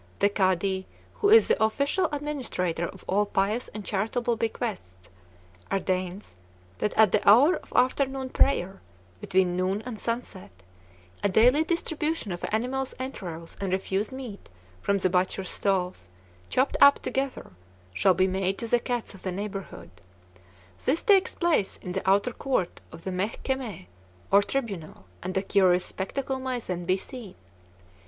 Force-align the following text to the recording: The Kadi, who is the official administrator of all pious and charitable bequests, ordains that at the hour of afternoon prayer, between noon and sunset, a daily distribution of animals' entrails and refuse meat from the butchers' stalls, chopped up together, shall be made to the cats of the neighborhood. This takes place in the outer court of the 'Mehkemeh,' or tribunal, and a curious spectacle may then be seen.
The 0.17 0.29
Kadi, 0.29 0.87
who 1.13 1.29
is 1.29 1.47
the 1.47 1.63
official 1.63 2.09
administrator 2.11 2.87
of 2.87 3.05
all 3.07 3.27
pious 3.27 3.67
and 3.67 3.85
charitable 3.85 4.35
bequests, 4.35 5.09
ordains 5.71 6.35
that 6.79 6.95
at 6.95 7.11
the 7.11 7.29
hour 7.29 7.57
of 7.57 7.71
afternoon 7.75 8.29
prayer, 8.29 8.81
between 9.19 9.55
noon 9.55 9.83
and 9.83 9.99
sunset, 9.99 10.49
a 11.21 11.29
daily 11.29 11.63
distribution 11.63 12.31
of 12.31 12.43
animals' 12.51 12.95
entrails 12.97 13.55
and 13.61 13.71
refuse 13.73 14.11
meat 14.11 14.49
from 14.81 14.97
the 14.97 15.07
butchers' 15.07 15.51
stalls, 15.51 16.09
chopped 16.49 16.77
up 16.81 16.97
together, 17.03 17.51
shall 17.93 18.15
be 18.15 18.25
made 18.25 18.57
to 18.57 18.65
the 18.67 18.79
cats 18.79 19.13
of 19.13 19.21
the 19.21 19.31
neighborhood. 19.31 19.91
This 20.83 21.03
takes 21.03 21.35
place 21.35 21.77
in 21.77 21.91
the 21.91 22.09
outer 22.09 22.33
court 22.33 22.81
of 22.91 23.03
the 23.03 23.11
'Mehkemeh,' 23.11 23.85
or 24.31 24.41
tribunal, 24.41 25.05
and 25.21 25.37
a 25.37 25.43
curious 25.43 25.85
spectacle 25.85 26.39
may 26.39 26.57
then 26.57 26.85
be 26.85 26.97
seen. 26.97 27.35